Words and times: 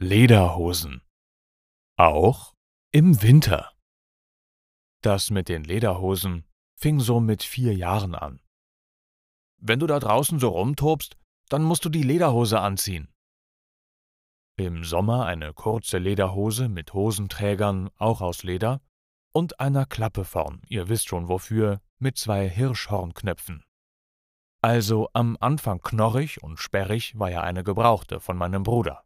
Lederhosen. 0.00 1.02
Auch 1.96 2.54
im 2.92 3.20
Winter. 3.20 3.72
Das 5.02 5.30
mit 5.30 5.48
den 5.48 5.64
Lederhosen 5.64 6.46
fing 6.76 7.00
so 7.00 7.18
mit 7.18 7.42
vier 7.42 7.74
Jahren 7.74 8.14
an. 8.14 8.40
Wenn 9.56 9.80
du 9.80 9.88
da 9.88 9.98
draußen 9.98 10.38
so 10.38 10.50
rumtobst, 10.50 11.16
dann 11.48 11.64
musst 11.64 11.84
du 11.84 11.88
die 11.88 12.04
Lederhose 12.04 12.60
anziehen. 12.60 13.12
Im 14.56 14.84
Sommer 14.84 15.26
eine 15.26 15.52
kurze 15.52 15.98
Lederhose 15.98 16.68
mit 16.68 16.94
Hosenträgern, 16.94 17.90
auch 17.96 18.20
aus 18.20 18.44
Leder, 18.44 18.80
und 19.32 19.58
einer 19.58 19.84
Klappe 19.84 20.24
vorn, 20.24 20.62
ihr 20.68 20.88
wisst 20.88 21.08
schon 21.08 21.26
wofür, 21.26 21.80
mit 21.98 22.16
zwei 22.18 22.48
Hirschhornknöpfen. 22.48 23.64
Also 24.62 25.08
am 25.12 25.36
Anfang 25.40 25.80
knorrig 25.80 26.40
und 26.40 26.60
sperrig 26.60 27.18
war 27.18 27.32
ja 27.32 27.40
eine 27.40 27.64
gebrauchte 27.64 28.20
von 28.20 28.36
meinem 28.36 28.62
Bruder. 28.62 29.02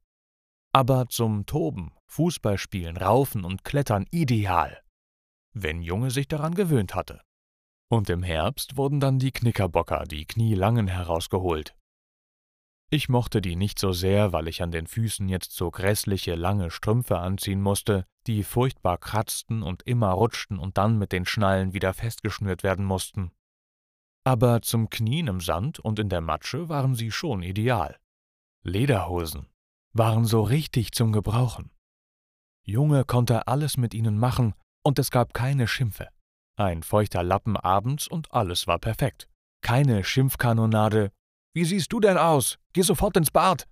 Aber 0.75 1.09
zum 1.09 1.45
Toben, 1.45 1.93
Fußballspielen, 2.07 2.97
Raufen 2.97 3.45
und 3.45 3.63
Klettern 3.63 4.07
ideal, 4.11 4.83
wenn 5.53 5.83
Junge 5.83 6.11
sich 6.11 6.29
daran 6.29 6.55
gewöhnt 6.55 6.95
hatte. 6.95 7.21
Und 7.91 8.09
im 8.09 8.23
Herbst 8.23 8.79
wurden 8.79 8.99
dann 8.99 9.19
die 9.19 9.33
Knickerbocker, 9.33 10.05
die 10.05 10.25
knielangen, 10.25 10.89
herausgeholt. 10.89 11.77
Ich 12.91 13.11
mochte 13.11 13.43
die 13.43 13.55
nicht 13.55 13.79
so 13.79 13.93
sehr, 13.93 14.33
weil 14.33 14.49
ich 14.49 14.63
an 14.63 14.71
den 14.71 14.87
Füßen 14.87 15.29
jetzt 15.29 15.53
so 15.53 15.71
grässliche 15.71 16.37
lange 16.37 16.71
Strümpfe 16.71 17.19
anziehen 17.19 17.61
musste, 17.61 18.07
die 18.27 18.43
furchtbar 18.43 18.97
kratzten 18.97 19.63
und 19.63 19.83
immer 19.83 20.13
rutschten 20.13 20.59
und 20.59 20.79
dann 20.79 20.97
mit 20.99 21.13
den 21.13 21.27
Schnallen 21.27 21.75
wieder 21.75 21.93
festgeschnürt 21.93 22.63
werden 22.63 22.87
mussten. 22.87 23.31
Aber 24.25 24.63
zum 24.63 24.89
Knien 24.89 25.27
im 25.27 25.41
Sand 25.41 25.81
und 25.81 25.99
in 25.99 26.09
der 26.09 26.23
Matsche 26.23 26.71
waren 26.71 26.95
sie 26.95 27.11
schon 27.11 27.43
ideal. 27.43 27.99
Lederhosen 28.63 29.52
waren 29.93 30.25
so 30.25 30.43
richtig 30.43 30.93
zum 30.93 31.13
Gebrauchen. 31.13 31.71
Junge 32.65 33.05
konnte 33.05 33.47
alles 33.49 33.77
mit 33.77 33.95
ihnen 33.95 34.19
machen, 34.19 34.55
und 34.85 34.99
es 34.99 35.11
gab 35.11 35.35
keine 35.35 35.67
Schimpfe. 35.69 36.09
Ein 36.57 36.83
feuchter 36.83 37.23
Lappen 37.23 37.57
abends 37.57 38.09
und 38.09 38.33
alles 38.33 38.67
war 38.67 38.79
perfekt. 38.79 39.29
Keine 39.63 40.05
Schimpfkanonade. 40.05 41.13
Wie 41.55 41.65
siehst 41.65 41.93
du 41.93 42.01
denn 42.01 42.19
aus? 42.19 42.59
Geh 42.73 42.83
sofort 42.83 43.17
ins 43.17 43.31
Bad. 43.31 43.69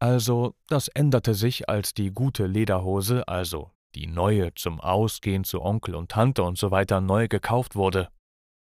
Also, 0.00 0.54
das 0.68 0.88
änderte 0.88 1.34
sich, 1.34 1.68
als 1.68 1.92
die 1.92 2.10
gute 2.10 2.46
Lederhose, 2.46 3.26
also 3.26 3.72
die 3.94 4.06
neue 4.06 4.54
zum 4.54 4.80
Ausgehen 4.80 5.44
zu 5.44 5.62
Onkel 5.62 5.94
und 5.94 6.10
Tante 6.10 6.42
und 6.42 6.58
so 6.58 6.70
weiter 6.70 7.00
neu 7.00 7.26
gekauft 7.26 7.74
wurde. 7.74 8.08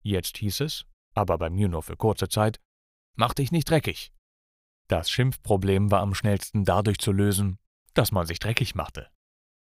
Jetzt 0.03 0.39
hieß 0.39 0.61
es, 0.61 0.85
aber 1.15 1.39
bei 1.39 1.51
mir 1.51 1.69
nur 1.69 1.83
für 1.83 1.97
kurze 1.97 2.29
Zeit, 2.29 2.59
mach 3.15 3.35
dich 3.35 3.53
nicht 3.53 3.71
dreckig. 3.71 4.13
Das 4.93 5.09
Schimpfproblem 5.09 5.91
war 5.91 6.03
am 6.03 6.13
schnellsten 6.13 6.67
dadurch 6.67 6.99
zu 6.99 7.13
lösen, 7.13 7.57
dass 7.95 8.13
man 8.13 8.27
sich 8.27 8.41
dreckig 8.41 8.75
machte. 8.75 9.09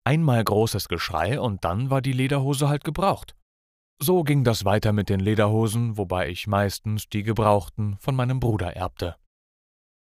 Einmal 0.05 0.45
großes 0.45 0.87
Geschrei 0.87 1.41
und 1.41 1.65
dann 1.65 1.91
war 1.91 2.01
die 2.01 2.13
Lederhose 2.13 2.69
halt 2.69 2.85
gebraucht. 2.85 3.35
So 4.01 4.23
ging 4.23 4.45
das 4.45 4.65
weiter 4.65 4.93
mit 4.93 5.09
den 5.09 5.19
Lederhosen, 5.19 5.97
wobei 5.97 6.29
ich 6.29 6.47
meistens 6.47 7.09
die 7.09 7.25
gebrauchten 7.25 7.99
von 7.99 8.15
meinem 8.15 8.39
Bruder 8.39 8.77
erbte. 8.77 9.17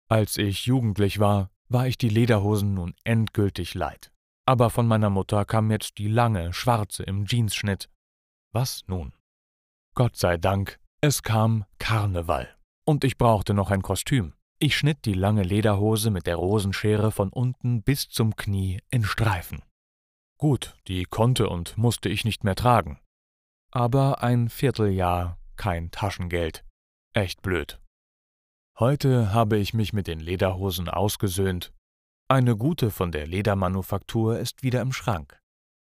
Als 0.08 0.36
ich 0.36 0.66
jugendlich 0.66 1.18
war, 1.18 1.50
war 1.68 1.88
ich 1.88 1.98
die 1.98 2.08
Lederhosen 2.08 2.74
nun 2.74 2.94
endgültig 3.02 3.74
leid. 3.74 4.12
Aber 4.46 4.70
von 4.70 4.86
meiner 4.86 5.10
Mutter 5.10 5.44
kam 5.44 5.72
jetzt 5.72 5.98
die 5.98 6.06
lange, 6.06 6.52
schwarze 6.52 7.02
im 7.02 7.24
Jeansschnitt. 7.24 7.90
Was 8.52 8.84
nun? 8.86 9.12
Gott 9.96 10.14
sei 10.14 10.36
Dank, 10.36 10.78
es 11.00 11.24
kam 11.24 11.64
Karneval. 11.80 12.56
Und 12.84 13.02
ich 13.02 13.18
brauchte 13.18 13.54
noch 13.54 13.72
ein 13.72 13.82
Kostüm. 13.82 14.34
Ich 14.62 14.76
schnitt 14.76 15.06
die 15.06 15.14
lange 15.14 15.42
Lederhose 15.42 16.10
mit 16.10 16.26
der 16.26 16.36
Rosenschere 16.36 17.12
von 17.12 17.30
unten 17.30 17.82
bis 17.82 18.10
zum 18.10 18.36
Knie 18.36 18.82
in 18.90 19.04
Streifen. 19.04 19.62
Gut, 20.36 20.76
die 20.86 21.06
konnte 21.06 21.48
und 21.48 21.78
musste 21.78 22.10
ich 22.10 22.26
nicht 22.26 22.44
mehr 22.44 22.56
tragen. 22.56 23.00
Aber 23.72 24.22
ein 24.22 24.50
Vierteljahr 24.50 25.38
kein 25.56 25.90
Taschengeld. 25.90 26.64
Echt 27.14 27.40
blöd. 27.40 27.80
Heute 28.78 29.32
habe 29.32 29.56
ich 29.56 29.72
mich 29.72 29.94
mit 29.94 30.06
den 30.06 30.20
Lederhosen 30.20 30.90
ausgesöhnt. 30.90 31.72
Eine 32.28 32.54
gute 32.54 32.90
von 32.90 33.12
der 33.12 33.26
Ledermanufaktur 33.26 34.38
ist 34.38 34.62
wieder 34.62 34.82
im 34.82 34.92
Schrank. 34.92 35.40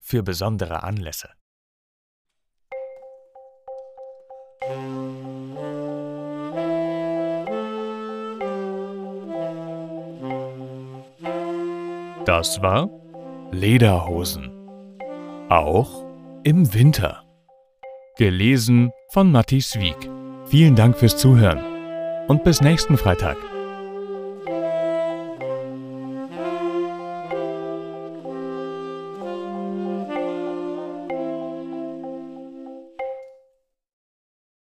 Für 0.03 0.21
besondere 0.21 0.83
Anlässe. 0.83 1.29
Das 12.25 12.61
war 12.61 12.87
Lederhosen. 13.51 14.51
Auch 15.49 16.05
im 16.43 16.71
Winter. 16.73 17.23
Gelesen 18.17 18.91
von 19.09 19.31
Matti 19.31 19.59
Swieg. 19.59 19.97
Vielen 20.45 20.75
Dank 20.75 20.97
fürs 20.97 21.17
Zuhören 21.17 21.59
und 22.27 22.43
bis 22.43 22.61
nächsten 22.61 22.95
Freitag. 22.97 23.37